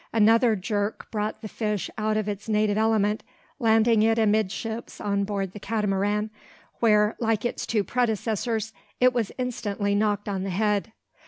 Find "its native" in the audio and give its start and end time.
2.27-2.75